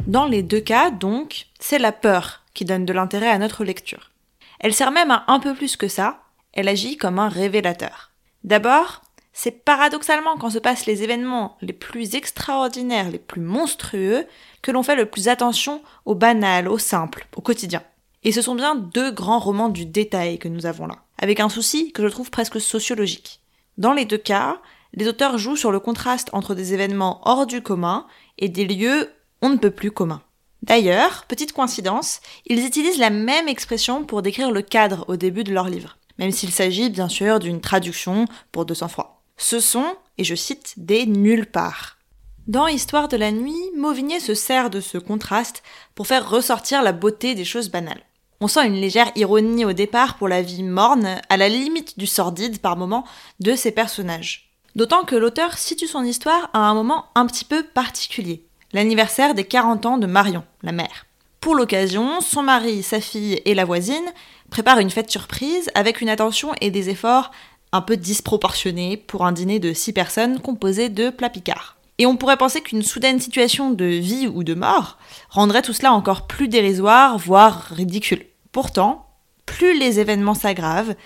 Dans 0.06 0.26
les 0.26 0.42
deux 0.42 0.60
cas, 0.60 0.90
donc, 0.90 1.46
c'est 1.58 1.78
la 1.78 1.92
peur 1.92 2.44
qui 2.54 2.64
donne 2.64 2.86
de 2.86 2.92
l'intérêt 2.92 3.28
à 3.28 3.38
notre 3.38 3.64
lecture. 3.64 4.12
Elle 4.60 4.72
sert 4.72 4.92
même 4.92 5.10
à 5.10 5.24
un 5.26 5.40
peu 5.40 5.52
plus 5.54 5.76
que 5.76 5.88
ça, 5.88 6.22
elle 6.52 6.68
agit 6.68 6.96
comme 6.96 7.18
un 7.18 7.28
révélateur. 7.28 8.12
D'abord, 8.44 9.02
c'est 9.32 9.64
paradoxalement 9.64 10.38
quand 10.38 10.48
se 10.48 10.58
passent 10.58 10.86
les 10.86 11.02
événements 11.02 11.58
les 11.60 11.74
plus 11.74 12.14
extraordinaires, 12.14 13.10
les 13.10 13.18
plus 13.18 13.42
monstrueux, 13.42 14.26
que 14.62 14.70
l'on 14.70 14.82
fait 14.82 14.96
le 14.96 15.06
plus 15.06 15.28
attention 15.28 15.82
au 16.06 16.14
banal, 16.14 16.68
au 16.68 16.78
simple, 16.78 17.26
au 17.36 17.42
quotidien. 17.42 17.82
Et 18.24 18.32
ce 18.32 18.40
sont 18.40 18.54
bien 18.54 18.74
deux 18.74 19.10
grands 19.10 19.38
romans 19.38 19.68
du 19.68 19.84
détail 19.84 20.38
que 20.38 20.48
nous 20.48 20.66
avons 20.66 20.86
là, 20.86 20.96
avec 21.18 21.40
un 21.40 21.48
souci 21.48 21.92
que 21.92 22.02
je 22.02 22.08
trouve 22.08 22.30
presque 22.30 22.60
sociologique. 22.60 23.42
Dans 23.76 23.92
les 23.92 24.06
deux 24.06 24.16
cas, 24.16 24.58
les 24.96 25.08
auteurs 25.08 25.38
jouent 25.38 25.56
sur 25.56 25.70
le 25.70 25.80
contraste 25.80 26.30
entre 26.32 26.54
des 26.54 26.74
événements 26.74 27.20
hors 27.24 27.46
du 27.46 27.62
commun 27.62 28.06
et 28.38 28.48
des 28.48 28.66
lieux 28.66 29.10
on 29.42 29.50
ne 29.50 29.56
peut 29.56 29.70
plus 29.70 29.90
communs. 29.90 30.22
D'ailleurs, 30.62 31.26
petite 31.28 31.52
coïncidence, 31.52 32.20
ils 32.46 32.66
utilisent 32.66 32.98
la 32.98 33.10
même 33.10 33.48
expression 33.48 34.04
pour 34.04 34.22
décrire 34.22 34.50
le 34.50 34.62
cadre 34.62 35.04
au 35.08 35.16
début 35.16 35.44
de 35.44 35.52
leur 35.52 35.68
livre, 35.68 35.98
même 36.18 36.32
s'il 36.32 36.50
s'agit 36.50 36.90
bien 36.90 37.08
sûr 37.08 37.38
d'une 37.38 37.60
traduction 37.60 38.24
pour 38.50 38.64
deux 38.64 38.74
sang 38.74 38.88
froid. 38.88 39.22
Ce 39.36 39.60
sont, 39.60 39.86
et 40.18 40.24
je 40.24 40.34
cite, 40.34 40.74
des 40.78 41.06
nulle 41.06 41.46
part. 41.46 41.98
Dans 42.46 42.66
Histoire 42.66 43.08
de 43.08 43.16
la 43.16 43.32
nuit, 43.32 43.70
Mauvigné 43.76 44.18
se 44.18 44.34
sert 44.34 44.70
de 44.70 44.80
ce 44.80 44.98
contraste 44.98 45.62
pour 45.94 46.06
faire 46.06 46.28
ressortir 46.28 46.82
la 46.82 46.92
beauté 46.92 47.34
des 47.34 47.44
choses 47.44 47.70
banales. 47.70 48.02
On 48.40 48.48
sent 48.48 48.66
une 48.66 48.80
légère 48.80 49.10
ironie 49.16 49.64
au 49.64 49.72
départ 49.72 50.16
pour 50.16 50.28
la 50.28 50.42
vie 50.42 50.62
morne, 50.62 51.20
à 51.28 51.36
la 51.36 51.48
limite 51.48 51.98
du 51.98 52.06
sordide 52.06 52.60
par 52.60 52.76
moment, 52.76 53.04
de 53.40 53.54
ces 53.54 53.72
personnages. 53.72 54.45
D'autant 54.76 55.04
que 55.04 55.16
l'auteur 55.16 55.56
situe 55.56 55.86
son 55.86 56.04
histoire 56.04 56.50
à 56.52 56.58
un 56.58 56.74
moment 56.74 57.06
un 57.14 57.24
petit 57.24 57.46
peu 57.46 57.62
particulier 57.62 58.44
l'anniversaire 58.74 59.32
des 59.32 59.44
40 59.44 59.86
ans 59.86 59.96
de 59.96 60.06
Marion, 60.06 60.44
la 60.62 60.72
mère. 60.72 61.06
Pour 61.40 61.54
l'occasion, 61.54 62.20
son 62.20 62.42
mari, 62.42 62.82
sa 62.82 63.00
fille 63.00 63.40
et 63.46 63.54
la 63.54 63.64
voisine 63.64 64.04
préparent 64.50 64.80
une 64.80 64.90
fête 64.90 65.10
surprise 65.10 65.70
avec 65.74 66.02
une 66.02 66.10
attention 66.10 66.52
et 66.60 66.70
des 66.70 66.90
efforts 66.90 67.30
un 67.72 67.80
peu 67.80 67.96
disproportionnés 67.96 68.98
pour 68.98 69.24
un 69.24 69.32
dîner 69.32 69.60
de 69.60 69.72
6 69.72 69.94
personnes 69.94 70.40
composé 70.40 70.90
de 70.90 71.08
plats 71.08 71.30
picards. 71.30 71.78
Et 71.96 72.04
on 72.04 72.18
pourrait 72.18 72.36
penser 72.36 72.60
qu'une 72.60 72.82
soudaine 72.82 73.18
situation 73.18 73.70
de 73.70 73.86
vie 73.86 74.28
ou 74.28 74.44
de 74.44 74.52
mort 74.52 74.98
rendrait 75.30 75.62
tout 75.62 75.72
cela 75.72 75.94
encore 75.94 76.26
plus 76.26 76.48
dérisoire, 76.48 77.16
voire 77.16 77.68
ridicule. 77.70 78.26
Pourtant, 78.52 79.06
plus 79.46 79.78
les 79.78 80.00
événements 80.00 80.34
s'aggravent, 80.34 80.96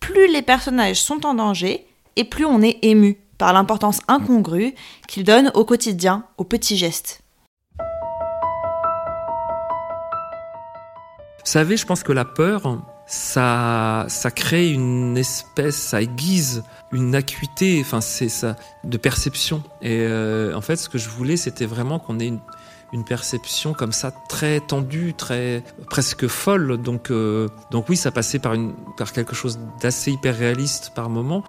plus 0.00 0.32
les 0.32 0.40
personnages 0.40 1.02
sont 1.02 1.26
en 1.26 1.34
danger 1.34 1.84
et 2.18 2.24
plus 2.24 2.44
on 2.44 2.60
est 2.60 2.78
ému 2.82 3.16
par 3.38 3.52
l'importance 3.52 4.00
incongrue 4.08 4.74
qu'ils 5.06 5.24
donnent 5.24 5.50
au 5.54 5.64
quotidien, 5.64 6.24
aux 6.36 6.44
petits 6.44 6.76
gestes. 6.76 7.22
Vous 11.38 11.52
savez, 11.52 11.78
je 11.78 11.86
pense 11.86 12.02
que 12.02 12.12
la 12.12 12.26
peur, 12.26 12.82
ça, 13.06 14.04
ça 14.08 14.30
crée 14.30 14.70
une 14.70 15.16
espèce, 15.16 15.76
ça 15.76 16.02
aiguise 16.02 16.64
une 16.92 17.14
acuité, 17.14 17.78
enfin 17.80 18.00
c'est 18.02 18.28
ça, 18.28 18.56
de 18.84 18.98
perception. 18.98 19.62
Et 19.80 20.00
euh, 20.00 20.54
en 20.54 20.60
fait, 20.60 20.76
ce 20.76 20.88
que 20.88 20.98
je 20.98 21.08
voulais, 21.08 21.36
c'était 21.38 21.64
vraiment 21.64 22.00
qu'on 22.00 22.18
ait 22.18 22.26
une, 22.26 22.40
une 22.92 23.04
perception 23.04 23.72
comme 23.72 23.92
ça 23.92 24.10
très 24.28 24.60
tendue, 24.60 25.14
très 25.14 25.62
presque 25.88 26.26
folle. 26.26 26.76
Donc, 26.82 27.10
euh, 27.10 27.48
donc 27.70 27.88
oui, 27.88 27.96
ça 27.96 28.10
passait 28.10 28.40
par, 28.40 28.54
une, 28.54 28.74
par 28.96 29.12
quelque 29.12 29.34
chose 29.34 29.58
d'assez 29.80 30.10
hyper 30.12 30.36
réaliste 30.36 30.92
par 30.94 31.08
moment. 31.08 31.44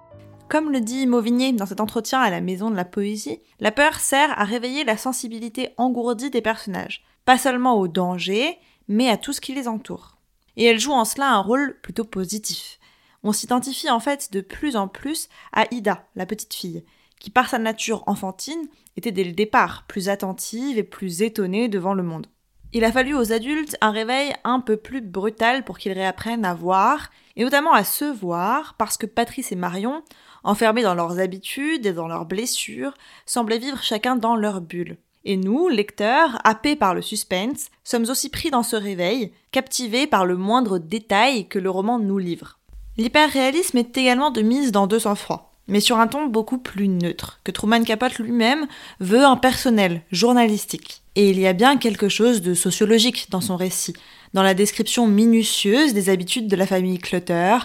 Comme 0.49 0.71
le 0.71 0.81
dit 0.81 1.05
Mauvigné 1.05 1.53
dans 1.53 1.67
cet 1.67 1.79
entretien 1.79 2.19
à 2.19 2.31
la 2.31 2.41
Maison 2.41 2.71
de 2.71 2.75
la 2.75 2.83
Poésie, 2.83 3.39
la 3.59 3.71
peur 3.71 3.99
sert 3.99 4.31
à 4.31 4.45
réveiller 4.45 4.83
la 4.83 4.97
sensibilité 4.97 5.69
engourdie 5.77 6.31
des 6.31 6.41
personnages, 6.41 7.03
pas 7.23 7.37
seulement 7.37 7.75
au 7.75 7.87
danger, 7.87 8.57
mais 8.87 9.09
à 9.09 9.17
tout 9.17 9.31
ce 9.31 9.41
qui 9.41 9.53
les 9.53 9.67
entoure. 9.67 10.17
Et 10.57 10.65
elle 10.65 10.79
joue 10.79 10.91
en 10.91 11.05
cela 11.05 11.29
un 11.29 11.39
rôle 11.39 11.79
plutôt 11.83 12.03
positif. 12.03 12.79
On 13.21 13.31
s'identifie 13.31 13.91
en 13.91 13.99
fait 13.99 14.33
de 14.33 14.41
plus 14.41 14.75
en 14.75 14.87
plus 14.87 15.29
à 15.53 15.71
Ida, 15.71 16.07
la 16.15 16.25
petite 16.25 16.55
fille, 16.55 16.83
qui 17.19 17.29
par 17.29 17.47
sa 17.47 17.59
nature 17.59 18.03
enfantine 18.07 18.69
était 18.97 19.11
dès 19.11 19.25
le 19.25 19.33
départ 19.33 19.85
plus 19.87 20.09
attentive 20.09 20.79
et 20.79 20.83
plus 20.83 21.21
étonnée 21.21 21.67
devant 21.67 21.93
le 21.93 22.01
monde. 22.01 22.25
Il 22.73 22.83
a 22.83 22.91
fallu 22.91 23.15
aux 23.15 23.31
adultes 23.31 23.77
un 23.81 23.91
réveil 23.91 24.33
un 24.43 24.59
peu 24.59 24.77
plus 24.77 25.01
brutal 25.01 25.63
pour 25.63 25.77
qu'ils 25.77 25.91
réapprennent 25.91 26.45
à 26.45 26.53
voir, 26.55 27.09
et 27.39 27.43
notamment 27.43 27.71
à 27.71 27.85
se 27.85 28.03
voir, 28.03 28.75
parce 28.77 28.97
que 28.97 29.05
Patrice 29.05 29.53
et 29.53 29.55
Marion, 29.55 30.03
enfermés 30.43 30.83
dans 30.83 30.93
leurs 30.93 31.19
habitudes 31.19 31.85
et 31.85 31.93
dans 31.93 32.09
leurs 32.09 32.25
blessures, 32.25 32.93
semblaient 33.25 33.59
vivre 33.59 33.81
chacun 33.81 34.17
dans 34.17 34.35
leur 34.35 34.59
bulle. 34.59 34.97
Et 35.23 35.37
nous, 35.37 35.69
lecteurs, 35.69 36.37
happés 36.43 36.75
par 36.75 36.93
le 36.93 37.01
suspense, 37.01 37.69
sommes 37.85 38.09
aussi 38.09 38.29
pris 38.29 38.51
dans 38.51 38.63
ce 38.63 38.75
réveil, 38.75 39.31
captivés 39.51 40.05
par 40.05 40.25
le 40.25 40.35
moindre 40.35 40.79
détail 40.79 41.47
que 41.47 41.59
le 41.59 41.69
roman 41.69 41.97
nous 41.97 42.17
livre. 42.17 42.59
L'hyperréalisme 42.97 43.77
est 43.77 43.97
également 43.97 44.31
de 44.31 44.41
mise 44.41 44.73
dans 44.73 44.85
Deux 44.85 44.99
sang-froid 44.99 45.49
mais 45.69 45.79
sur 45.79 45.99
un 45.99 46.07
ton 46.07 46.25
beaucoup 46.25 46.57
plus 46.57 46.87
neutre, 46.87 47.39
que 47.43 47.51
Truman 47.51 47.83
Capote 47.83 48.17
lui-même 48.17 48.67
veut 48.99 49.23
impersonnel, 49.23 50.01
journalistique. 50.11 51.03
Et 51.15 51.29
il 51.29 51.39
y 51.39 51.47
a 51.47 51.53
bien 51.53 51.77
quelque 51.77 52.09
chose 52.09 52.41
de 52.41 52.53
sociologique 52.53 53.27
dans 53.29 53.41
son 53.41 53.55
récit, 53.55 53.93
dans 54.33 54.43
la 54.43 54.53
description 54.53 55.07
minutieuse 55.07 55.93
des 55.93 56.09
habitudes 56.09 56.47
de 56.47 56.55
la 56.55 56.67
famille 56.67 56.99
Clutter, 56.99 57.57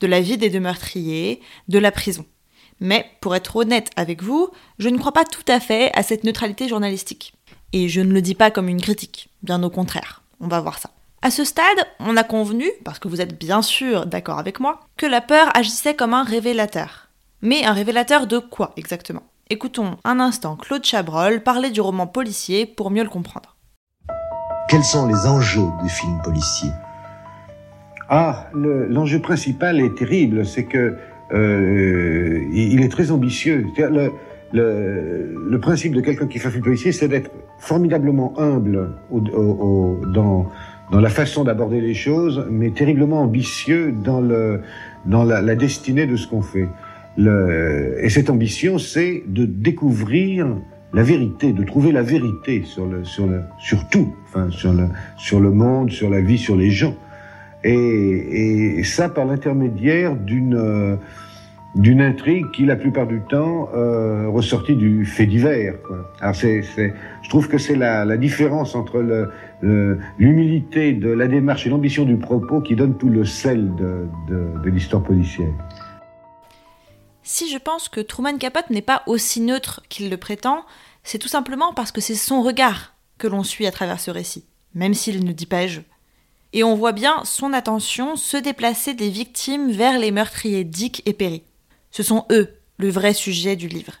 de 0.00 0.06
la 0.06 0.20
vie 0.20 0.38
des 0.38 0.50
deux 0.50 0.60
meurtriers, 0.60 1.40
de 1.68 1.78
la 1.78 1.90
prison. 1.90 2.24
Mais, 2.80 3.06
pour 3.20 3.36
être 3.36 3.56
honnête 3.56 3.90
avec 3.96 4.22
vous, 4.22 4.48
je 4.78 4.88
ne 4.88 4.98
crois 4.98 5.12
pas 5.12 5.24
tout 5.24 5.44
à 5.48 5.60
fait 5.60 5.90
à 5.94 6.02
cette 6.02 6.24
neutralité 6.24 6.68
journalistique. 6.68 7.34
Et 7.72 7.88
je 7.88 8.00
ne 8.00 8.12
le 8.12 8.22
dis 8.22 8.34
pas 8.34 8.50
comme 8.50 8.68
une 8.68 8.80
critique, 8.80 9.28
bien 9.42 9.62
au 9.62 9.70
contraire. 9.70 10.22
On 10.40 10.48
va 10.48 10.60
voir 10.60 10.78
ça. 10.78 10.90
À 11.22 11.30
ce 11.30 11.44
stade, 11.44 11.86
on 11.98 12.16
a 12.16 12.24
convenu, 12.24 12.70
parce 12.82 12.98
que 12.98 13.08
vous 13.08 13.20
êtes 13.20 13.38
bien 13.38 13.60
sûr 13.60 14.06
d'accord 14.06 14.38
avec 14.38 14.58
moi, 14.58 14.80
que 14.96 15.04
la 15.04 15.20
peur 15.20 15.54
agissait 15.54 15.94
comme 15.94 16.14
un 16.14 16.24
révélateur. 16.24 17.08
Mais 17.42 17.64
un 17.64 17.74
révélateur 17.74 18.26
de 18.26 18.38
quoi 18.38 18.72
exactement? 18.76 19.22
Écoutons 19.50 19.98
un 20.04 20.18
instant 20.18 20.56
Claude 20.56 20.84
Chabrol 20.84 21.42
parler 21.42 21.70
du 21.70 21.80
roman 21.80 22.06
policier 22.06 22.64
pour 22.64 22.90
mieux 22.90 23.02
le 23.02 23.10
comprendre. 23.10 23.56
Quels 24.70 24.84
sont 24.84 25.08
les 25.08 25.26
enjeux 25.26 25.66
du 25.82 25.88
film 25.88 26.20
policier? 26.22 26.70
Ah, 28.08 28.48
l'enjeu 28.54 29.18
principal 29.18 29.80
est 29.80 29.96
terrible, 29.96 30.46
c'est 30.46 30.62
que 30.62 30.94
euh, 31.32 32.40
il 32.52 32.80
est 32.80 32.88
très 32.88 33.10
ambitieux. 33.10 33.66
Le, 34.52 35.56
principe 35.58 35.92
de 35.92 36.00
quelqu'un 36.00 36.28
qui 36.28 36.38
fait 36.38 36.46
un 36.46 36.50
film 36.52 36.62
policier, 36.62 36.92
c'est 36.92 37.08
d'être 37.08 37.32
formidablement 37.58 38.32
humble 38.38 38.92
dans, 39.10 40.46
la 40.92 41.08
façon 41.08 41.42
d'aborder 41.42 41.80
les 41.80 41.94
choses, 41.94 42.46
mais 42.48 42.70
terriblement 42.70 43.22
ambitieux 43.22 43.92
dans, 43.92 44.20
la, 45.24 45.54
destinée 45.56 46.06
de 46.06 46.14
ce 46.14 46.28
qu'on 46.28 46.42
fait. 46.42 46.68
Et 47.18 48.08
cette 48.08 48.30
ambition, 48.30 48.78
c'est 48.78 49.24
de 49.26 49.46
découvrir 49.46 50.46
la 50.92 51.02
vérité, 51.02 51.52
de 51.52 51.64
trouver 51.64 51.92
la 51.92 52.02
vérité 52.02 52.62
sur 52.64 52.86
le, 52.86 53.04
sur 53.04 53.26
le, 53.26 53.42
sur 53.58 53.88
tout, 53.88 54.14
enfin 54.24 54.50
sur 54.50 54.72
le, 54.72 54.88
sur 55.16 55.40
le 55.40 55.50
monde, 55.50 55.90
sur 55.90 56.10
la 56.10 56.20
vie, 56.20 56.38
sur 56.38 56.56
les 56.56 56.70
gens. 56.70 56.94
Et, 57.62 58.78
et 58.78 58.84
ça 58.84 59.08
par 59.08 59.26
l'intermédiaire 59.26 60.16
d'une 60.16 60.98
d'une 61.76 62.00
intrigue 62.00 62.50
qui, 62.50 62.64
la 62.64 62.74
plupart 62.74 63.06
du 63.06 63.20
temps, 63.20 63.68
euh, 63.76 64.28
ressortit 64.28 64.74
du 64.74 65.04
fait 65.04 65.26
divers. 65.26 65.80
Quoi. 65.86 66.10
Alors 66.20 66.34
c'est, 66.34 66.62
c'est, 66.62 66.92
je 67.22 67.28
trouve 67.28 67.46
que 67.46 67.58
c'est 67.58 67.76
la, 67.76 68.04
la 68.04 68.16
différence 68.16 68.74
entre 68.74 68.98
le, 68.98 70.00
l'humilité 70.18 70.94
de 70.94 71.10
la 71.10 71.28
démarche 71.28 71.68
et 71.68 71.70
l'ambition 71.70 72.04
du 72.04 72.16
propos 72.16 72.60
qui 72.60 72.74
donne 72.74 72.96
tout 72.96 73.08
le 73.08 73.24
sel 73.24 73.72
de, 73.76 74.08
de, 74.28 74.60
de 74.64 74.68
l'histoire 74.70 75.02
policière. 75.02 75.52
Si 77.32 77.48
je 77.48 77.58
pense 77.58 77.88
que 77.88 78.00
Truman 78.00 78.38
Capote 78.38 78.70
n'est 78.70 78.82
pas 78.82 79.04
aussi 79.06 79.40
neutre 79.40 79.82
qu'il 79.88 80.10
le 80.10 80.16
prétend, 80.16 80.66
c'est 81.04 81.20
tout 81.20 81.28
simplement 81.28 81.72
parce 81.72 81.92
que 81.92 82.00
c'est 82.00 82.16
son 82.16 82.42
regard 82.42 82.92
que 83.18 83.28
l'on 83.28 83.44
suit 83.44 83.68
à 83.68 83.70
travers 83.70 84.00
ce 84.00 84.10
récit, 84.10 84.46
même 84.74 84.94
s'il 84.94 85.24
ne 85.24 85.30
dit 85.30 85.46
pas 85.46 85.68
je. 85.68 85.80
Et 86.52 86.64
on 86.64 86.74
voit 86.74 86.90
bien 86.90 87.22
son 87.24 87.52
attention 87.52 88.16
se 88.16 88.36
déplacer 88.36 88.94
des 88.94 89.10
victimes 89.10 89.70
vers 89.70 90.00
les 90.00 90.10
meurtriers 90.10 90.64
Dick 90.64 91.02
et 91.06 91.12
Perry. 91.12 91.44
Ce 91.92 92.02
sont 92.02 92.26
eux 92.32 92.52
le 92.78 92.90
vrai 92.90 93.14
sujet 93.14 93.54
du 93.54 93.68
livre. 93.68 93.92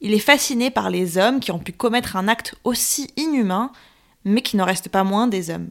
Il 0.00 0.14
est 0.14 0.20
fasciné 0.20 0.70
par 0.70 0.88
les 0.88 1.18
hommes 1.18 1.40
qui 1.40 1.50
ont 1.50 1.58
pu 1.58 1.72
commettre 1.72 2.14
un 2.14 2.28
acte 2.28 2.54
aussi 2.62 3.10
inhumain, 3.16 3.72
mais 4.24 4.42
qui 4.42 4.56
n'en 4.56 4.64
restent 4.64 4.90
pas 4.90 5.02
moins 5.02 5.26
des 5.26 5.50
hommes. 5.50 5.70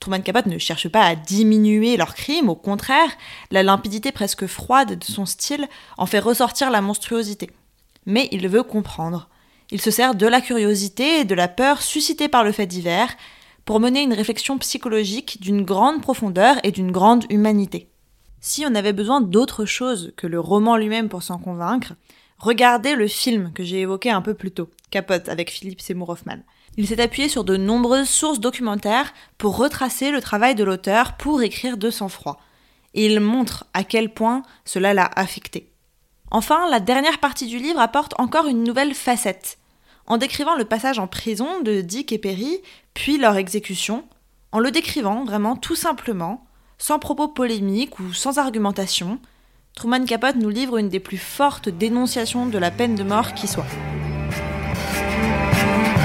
Truman 0.00 0.22
Capote 0.22 0.46
ne 0.46 0.56
cherche 0.56 0.88
pas 0.88 1.04
à 1.04 1.14
diminuer 1.14 1.98
leurs 1.98 2.14
crimes, 2.14 2.48
au 2.48 2.54
contraire, 2.56 3.10
la 3.50 3.62
limpidité 3.62 4.12
presque 4.12 4.46
froide 4.46 4.98
de 4.98 5.04
son 5.04 5.26
style 5.26 5.68
en 5.98 6.06
fait 6.06 6.20
ressortir 6.20 6.70
la 6.70 6.80
monstruosité. 6.80 7.50
Mais 8.06 8.28
il 8.32 8.48
veut 8.48 8.62
comprendre. 8.62 9.28
Il 9.70 9.80
se 9.80 9.90
sert 9.90 10.14
de 10.14 10.26
la 10.26 10.40
curiosité 10.40 11.20
et 11.20 11.24
de 11.26 11.34
la 11.34 11.48
peur 11.48 11.82
suscitée 11.82 12.28
par 12.28 12.44
le 12.44 12.52
fait 12.52 12.66
divers 12.66 13.14
pour 13.66 13.78
mener 13.78 14.02
une 14.02 14.14
réflexion 14.14 14.56
psychologique 14.56 15.38
d'une 15.42 15.62
grande 15.64 16.00
profondeur 16.00 16.56
et 16.64 16.72
d'une 16.72 16.90
grande 16.90 17.26
humanité. 17.28 17.90
Si 18.40 18.64
on 18.66 18.74
avait 18.74 18.94
besoin 18.94 19.20
d'autre 19.20 19.66
chose 19.66 20.14
que 20.16 20.26
le 20.26 20.40
roman 20.40 20.78
lui-même 20.78 21.10
pour 21.10 21.22
s'en 21.22 21.38
convaincre, 21.38 21.92
regardez 22.38 22.94
le 22.94 23.06
film 23.06 23.52
que 23.52 23.62
j'ai 23.62 23.80
évoqué 23.80 24.10
un 24.10 24.22
peu 24.22 24.32
plus 24.32 24.50
tôt, 24.50 24.70
Capote 24.90 25.28
avec 25.28 25.50
Philippe 25.50 25.82
Seymour 25.82 26.08
Hoffman. 26.08 26.38
Il 26.76 26.86
s'est 26.86 27.00
appuyé 27.00 27.28
sur 27.28 27.44
de 27.44 27.56
nombreuses 27.56 28.08
sources 28.08 28.40
documentaires 28.40 29.12
pour 29.38 29.56
retracer 29.56 30.10
le 30.10 30.20
travail 30.20 30.54
de 30.54 30.64
l'auteur 30.64 31.16
pour 31.16 31.42
écrire 31.42 31.76
de 31.76 31.90
sang-froid. 31.90 32.40
Et 32.94 33.06
il 33.06 33.20
montre 33.20 33.66
à 33.74 33.84
quel 33.84 34.12
point 34.12 34.42
cela 34.64 34.94
l'a 34.94 35.10
affecté. 35.16 35.70
Enfin, 36.30 36.68
la 36.70 36.80
dernière 36.80 37.18
partie 37.18 37.46
du 37.46 37.58
livre 37.58 37.80
apporte 37.80 38.14
encore 38.18 38.46
une 38.46 38.62
nouvelle 38.62 38.94
facette. 38.94 39.58
En 40.06 40.16
décrivant 40.16 40.56
le 40.56 40.64
passage 40.64 40.98
en 40.98 41.06
prison 41.06 41.60
de 41.60 41.80
Dick 41.80 42.12
et 42.12 42.18
Perry, 42.18 42.58
puis 42.94 43.18
leur 43.18 43.36
exécution, 43.36 44.04
en 44.52 44.58
le 44.58 44.70
décrivant 44.70 45.24
vraiment 45.24 45.56
tout 45.56 45.76
simplement, 45.76 46.46
sans 46.78 46.98
propos 46.98 47.28
polémiques 47.28 47.98
ou 48.00 48.12
sans 48.12 48.38
argumentation, 48.38 49.20
Truman 49.76 50.04
Capote 50.04 50.36
nous 50.36 50.48
livre 50.48 50.78
une 50.78 50.88
des 50.88 51.00
plus 51.00 51.18
fortes 51.18 51.68
dénonciations 51.68 52.46
de 52.46 52.58
la 52.58 52.70
peine 52.70 52.94
de 52.94 53.02
mort 53.04 53.34
qui 53.34 53.46
soit. 53.46 53.66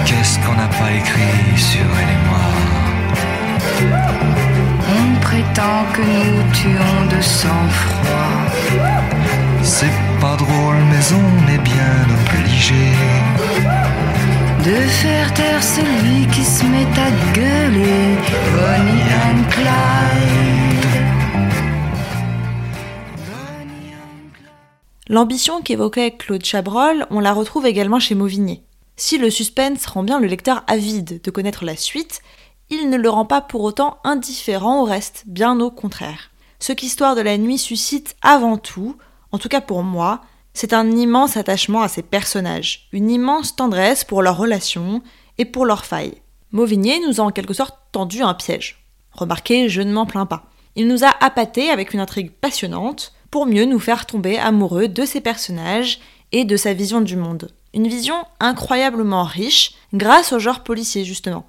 Qu'est-ce 0.05 0.39
qu'on 0.39 0.53
n'a 0.53 0.67
pas 0.67 0.91
écrit 0.91 1.57
sur 1.57 1.87
elle 2.01 2.09
et 2.09 2.21
moi 2.29 2.47
On 4.97 5.19
prétend 5.19 5.85
que 5.93 6.01
nous 6.01 6.53
tuons 6.53 7.05
de 7.15 7.21
sang-froid. 7.21 8.35
C'est 9.63 9.97
pas 10.21 10.35
drôle, 10.35 10.77
mais 10.91 11.05
on 11.13 11.53
est 11.53 11.63
bien 11.63 12.05
obligé 12.19 12.85
de 14.65 14.71
faire 14.71 15.31
taire 15.35 15.61
celui 15.61 16.25
qui 16.27 16.43
se 16.43 16.65
met 16.65 16.87
à 16.99 17.11
gueuler. 17.33 18.17
Bonnie 18.55 19.09
and 19.25 19.43
Clyde. 19.51 20.85
L'ambition 25.07 25.61
qu'évoquait 25.61 26.11
Claude 26.17 26.43
Chabrol, 26.43 27.05
on 27.11 27.19
la 27.19 27.33
retrouve 27.33 27.67
également 27.67 27.99
chez 27.99 28.15
Mauvigné. 28.15 28.64
Si 28.97 29.17
le 29.17 29.29
suspense 29.29 29.85
rend 29.85 30.03
bien 30.03 30.19
le 30.19 30.27
lecteur 30.27 30.63
avide 30.67 31.21
de 31.21 31.31
connaître 31.31 31.65
la 31.65 31.75
suite, 31.75 32.21
il 32.69 32.89
ne 32.89 32.97
le 32.97 33.09
rend 33.09 33.25
pas 33.25 33.41
pour 33.41 33.61
autant 33.61 33.97
indifférent 34.03 34.81
au 34.81 34.85
reste, 34.85 35.23
bien 35.27 35.59
au 35.59 35.69
contraire. 35.69 36.31
Ce 36.59 36.73
qu'Histoire 36.73 37.15
de 37.15 37.21
la 37.21 37.37
nuit 37.37 37.57
suscite 37.57 38.15
avant 38.21 38.57
tout, 38.57 38.97
en 39.31 39.37
tout 39.37 39.49
cas 39.49 39.61
pour 39.61 39.83
moi, 39.83 40.21
c'est 40.53 40.73
un 40.73 40.89
immense 40.91 41.35
attachement 41.35 41.81
à 41.81 41.89
ces 41.89 42.01
personnages, 42.01 42.87
une 42.93 43.11
immense 43.11 43.55
tendresse 43.55 44.05
pour 44.05 44.21
leurs 44.21 44.37
relations 44.37 45.01
et 45.37 45.45
pour 45.45 45.65
leurs 45.65 45.85
failles. 45.85 46.21
Mauvigné 46.51 46.99
nous 47.05 47.19
a 47.19 47.23
en 47.25 47.31
quelque 47.31 47.53
sorte 47.53 47.77
tendu 47.91 48.21
un 48.21 48.33
piège. 48.33 48.85
Remarquez, 49.11 49.67
je 49.67 49.81
ne 49.81 49.91
m'en 49.91 50.05
plains 50.05 50.25
pas. 50.25 50.45
Il 50.77 50.87
nous 50.87 51.03
a 51.03 51.13
appâtés 51.19 51.69
avec 51.69 51.93
une 51.93 51.99
intrigue 51.99 52.31
passionnante, 52.31 53.13
pour 53.31 53.45
mieux 53.45 53.65
nous 53.65 53.79
faire 53.79 54.05
tomber 54.05 54.37
amoureux 54.37 54.87
de 54.87 55.03
ses 55.03 55.19
personnages 55.19 55.99
et 56.31 56.45
de 56.45 56.55
sa 56.55 56.73
vision 56.73 57.01
du 57.01 57.17
monde. 57.17 57.49
Une 57.75 57.89
vision 57.89 58.15
incroyablement 58.39 59.25
riche 59.25 59.73
grâce 59.93 60.31
au 60.31 60.39
genre 60.39 60.63
policier 60.63 61.03
justement, 61.03 61.45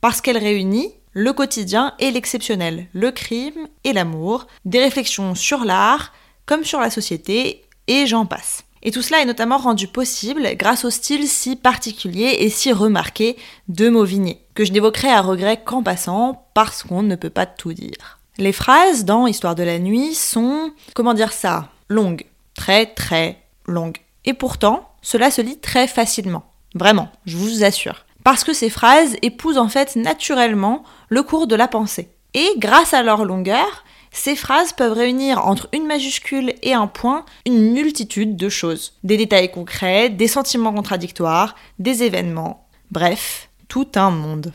parce 0.00 0.20
qu'elle 0.20 0.38
réunit 0.38 0.92
le 1.12 1.32
quotidien 1.32 1.92
et 1.98 2.12
l'exceptionnel, 2.12 2.86
le 2.92 3.10
crime 3.10 3.66
et 3.82 3.92
l'amour, 3.92 4.46
des 4.64 4.78
réflexions 4.78 5.34
sur 5.34 5.64
l'art 5.64 6.12
comme 6.46 6.64
sur 6.64 6.78
la 6.78 6.90
société, 6.90 7.64
et 7.88 8.06
j'en 8.06 8.26
passe. 8.26 8.62
Et 8.84 8.92
tout 8.92 9.02
cela 9.02 9.20
est 9.20 9.26
notamment 9.26 9.56
rendu 9.58 9.88
possible 9.88 10.48
grâce 10.54 10.84
au 10.84 10.90
style 10.90 11.26
si 11.26 11.56
particulier 11.56 12.36
et 12.38 12.48
si 12.48 12.72
remarqué 12.72 13.36
de 13.66 13.88
Mauvigné, 13.88 14.38
que 14.54 14.64
je 14.64 14.70
n'évoquerai 14.70 15.08
à 15.08 15.20
regret 15.20 15.60
qu'en 15.64 15.82
passant, 15.82 16.46
parce 16.54 16.84
qu'on 16.84 17.02
ne 17.02 17.16
peut 17.16 17.30
pas 17.30 17.46
tout 17.46 17.72
dire. 17.72 18.20
Les 18.38 18.52
phrases 18.52 19.04
dans 19.04 19.26
Histoire 19.26 19.56
de 19.56 19.64
la 19.64 19.80
nuit 19.80 20.14
sont, 20.14 20.70
comment 20.94 21.14
dire 21.14 21.32
ça, 21.32 21.70
longues, 21.88 22.24
très 22.54 22.86
très 22.86 23.42
longues. 23.66 23.98
Et 24.26 24.34
pourtant, 24.34 24.90
cela 25.02 25.30
se 25.30 25.40
lit 25.40 25.58
très 25.58 25.86
facilement. 25.86 26.44
Vraiment, 26.74 27.08
je 27.24 27.36
vous 27.36 27.64
assure. 27.64 28.04
Parce 28.24 28.44
que 28.44 28.52
ces 28.52 28.70
phrases 28.70 29.16
épousent 29.22 29.58
en 29.58 29.68
fait 29.68 29.96
naturellement 29.96 30.82
le 31.08 31.22
cours 31.22 31.46
de 31.46 31.54
la 31.54 31.68
pensée. 31.68 32.10
Et 32.34 32.48
grâce 32.58 32.92
à 32.92 33.02
leur 33.02 33.24
longueur, 33.24 33.84
ces 34.10 34.34
phrases 34.34 34.72
peuvent 34.72 34.92
réunir 34.92 35.46
entre 35.46 35.68
une 35.72 35.86
majuscule 35.86 36.54
et 36.62 36.74
un 36.74 36.86
point 36.86 37.24
une 37.46 37.72
multitude 37.72 38.36
de 38.36 38.48
choses. 38.48 38.94
Des 39.04 39.16
détails 39.16 39.50
concrets, 39.50 40.10
des 40.10 40.28
sentiments 40.28 40.72
contradictoires, 40.72 41.54
des 41.78 42.02
événements. 42.02 42.66
Bref, 42.90 43.48
tout 43.68 43.88
un 43.94 44.10
monde. 44.10 44.52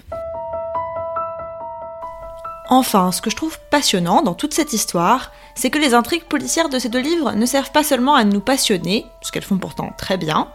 Enfin, 2.74 3.12
ce 3.12 3.22
que 3.22 3.30
je 3.30 3.36
trouve 3.36 3.60
passionnant 3.70 4.22
dans 4.22 4.34
toute 4.34 4.54
cette 4.54 4.72
histoire, 4.72 5.34
c'est 5.56 5.70
que 5.70 5.78
les 5.78 5.94
intrigues 5.94 6.24
policières 6.24 6.70
de 6.70 6.80
ces 6.80 6.88
deux 6.88 7.01
livres 7.01 7.34
ne 7.34 7.46
servent 7.46 7.74
pas 7.74 7.84
seulement 7.84 8.16
à 8.16 8.24
nous 8.24 8.40
passionner, 8.40 9.06
ce 9.22 9.30
qu'elles 9.30 9.44
font 9.44 9.58
pourtant 9.58 9.92
très 9.98 10.16
bien, 10.16 10.48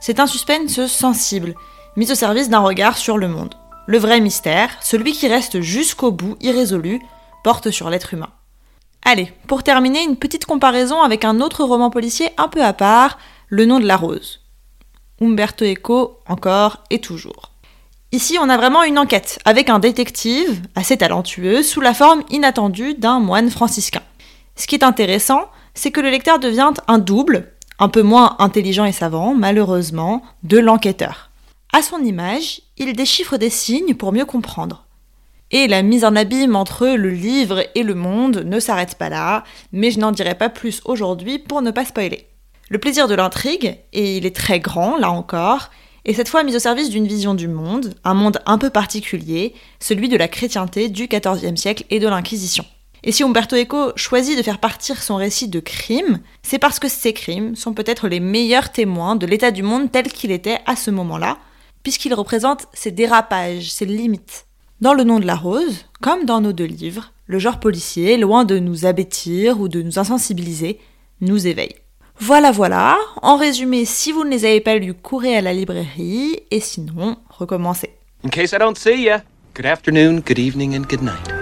c'est 0.00 0.18
un 0.18 0.26
suspense 0.26 0.84
sensible, 0.86 1.54
mis 1.94 2.10
au 2.10 2.16
service 2.16 2.50
d'un 2.50 2.58
regard 2.58 2.98
sur 2.98 3.16
le 3.16 3.28
monde. 3.28 3.54
Le 3.86 3.98
vrai 3.98 4.20
mystère, 4.20 4.70
celui 4.80 5.12
qui 5.12 5.28
reste 5.28 5.60
jusqu'au 5.60 6.10
bout 6.10 6.36
irrésolu, 6.40 7.00
porte 7.44 7.70
sur 7.70 7.90
l'être 7.90 8.12
humain. 8.12 8.30
Allez, 9.04 9.32
pour 9.46 9.62
terminer, 9.62 10.02
une 10.02 10.16
petite 10.16 10.46
comparaison 10.46 11.00
avec 11.00 11.24
un 11.24 11.40
autre 11.40 11.62
roman 11.62 11.90
policier 11.90 12.30
un 12.38 12.48
peu 12.48 12.64
à 12.64 12.72
part, 12.72 13.18
Le 13.46 13.66
nom 13.66 13.78
de 13.78 13.86
la 13.86 13.96
rose. 13.96 14.40
Umberto 15.20 15.64
Eco, 15.64 16.18
encore 16.26 16.82
et 16.90 17.00
toujours. 17.00 17.51
Ici, 18.14 18.36
on 18.38 18.50
a 18.50 18.58
vraiment 18.58 18.82
une 18.82 18.98
enquête, 18.98 19.38
avec 19.46 19.70
un 19.70 19.78
détective, 19.78 20.60
assez 20.74 20.98
talentueux, 20.98 21.62
sous 21.62 21.80
la 21.80 21.94
forme 21.94 22.22
inattendue 22.28 22.92
d'un 22.92 23.20
moine 23.20 23.48
franciscain. 23.48 24.02
Ce 24.54 24.66
qui 24.66 24.74
est 24.74 24.84
intéressant, 24.84 25.48
c'est 25.72 25.90
que 25.90 26.00
le 26.02 26.10
lecteur 26.10 26.38
devient 26.38 26.72
un 26.88 26.98
double, 26.98 27.54
un 27.78 27.88
peu 27.88 28.02
moins 28.02 28.36
intelligent 28.38 28.84
et 28.84 28.92
savant, 28.92 29.34
malheureusement, 29.34 30.20
de 30.42 30.58
l'enquêteur. 30.58 31.30
À 31.72 31.80
son 31.80 32.00
image, 32.04 32.60
il 32.76 32.92
déchiffre 32.92 33.38
des 33.38 33.48
signes 33.48 33.94
pour 33.94 34.12
mieux 34.12 34.26
comprendre. 34.26 34.84
Et 35.50 35.66
la 35.66 35.80
mise 35.82 36.04
en 36.04 36.14
abîme 36.14 36.54
entre 36.54 36.88
le 36.88 37.10
livre 37.10 37.64
et 37.74 37.82
le 37.82 37.94
monde 37.94 38.42
ne 38.44 38.60
s'arrête 38.60 38.96
pas 38.96 39.08
là, 39.08 39.42
mais 39.72 39.90
je 39.90 40.00
n'en 40.00 40.12
dirai 40.12 40.34
pas 40.34 40.50
plus 40.50 40.82
aujourd'hui 40.84 41.38
pour 41.38 41.62
ne 41.62 41.70
pas 41.70 41.86
spoiler. 41.86 42.26
Le 42.68 42.76
plaisir 42.76 43.08
de 43.08 43.14
l'intrigue, 43.14 43.78
et 43.94 44.18
il 44.18 44.26
est 44.26 44.36
très 44.36 44.60
grand 44.60 44.98
là 44.98 45.10
encore, 45.10 45.70
est 46.04 46.14
cette 46.14 46.28
fois 46.28 46.42
mis 46.42 46.56
au 46.56 46.58
service 46.58 46.90
d'une 46.90 47.06
vision 47.06 47.34
du 47.34 47.48
monde, 47.48 47.94
un 48.04 48.14
monde 48.14 48.40
un 48.46 48.58
peu 48.58 48.70
particulier, 48.70 49.54
celui 49.80 50.08
de 50.08 50.16
la 50.16 50.28
chrétienté 50.28 50.88
du 50.88 51.06
XIVe 51.06 51.56
siècle 51.56 51.84
et 51.90 52.00
de 52.00 52.08
l'Inquisition. 52.08 52.64
Et 53.04 53.10
si 53.10 53.24
Umberto 53.24 53.56
Eco 53.56 53.92
choisit 53.96 54.38
de 54.38 54.42
faire 54.42 54.58
partir 54.58 55.02
son 55.02 55.16
récit 55.16 55.48
de 55.48 55.60
crimes, 55.60 56.20
c'est 56.42 56.60
parce 56.60 56.78
que 56.78 56.88
ces 56.88 57.12
crimes 57.12 57.56
sont 57.56 57.74
peut-être 57.74 58.06
les 58.06 58.20
meilleurs 58.20 58.70
témoins 58.70 59.16
de 59.16 59.26
l'état 59.26 59.50
du 59.50 59.62
monde 59.62 59.90
tel 59.90 60.12
qu'il 60.12 60.30
était 60.30 60.58
à 60.66 60.76
ce 60.76 60.90
moment-là, 60.92 61.38
puisqu'ils 61.82 62.14
représentent 62.14 62.66
ses 62.72 62.92
dérapages, 62.92 63.72
ses 63.72 63.86
limites. 63.86 64.46
Dans 64.80 64.94
Le 64.94 65.04
nom 65.04 65.20
de 65.20 65.26
la 65.26 65.36
rose, 65.36 65.84
comme 66.00 66.24
dans 66.24 66.40
nos 66.40 66.52
deux 66.52 66.64
livres, 66.64 67.12
le 67.26 67.38
genre 67.38 67.60
policier, 67.60 68.16
loin 68.16 68.44
de 68.44 68.58
nous 68.58 68.86
abêtir 68.86 69.60
ou 69.60 69.68
de 69.68 69.82
nous 69.82 69.98
insensibiliser, 69.98 70.78
nous 71.20 71.46
éveille. 71.46 71.74
Voilà, 72.24 72.52
voilà. 72.52 72.98
En 73.20 73.36
résumé, 73.36 73.84
si 73.84 74.12
vous 74.12 74.22
ne 74.22 74.30
les 74.30 74.44
avez 74.44 74.60
pas 74.60 74.76
lus, 74.76 74.94
courez 74.94 75.36
à 75.36 75.40
la 75.40 75.52
librairie 75.52 76.38
et 76.52 76.60
sinon, 76.60 77.16
recommencez. 77.28 77.90
In 78.24 78.28
case 78.28 78.52
I 78.52 78.58
don't 78.60 78.76
see 78.78 79.02
ya, 79.02 79.22
good 79.56 79.66
afternoon, 79.66 80.20
good 80.20 80.38
evening, 80.38 80.76
and 80.76 80.84
good 80.88 81.02
night. 81.02 81.41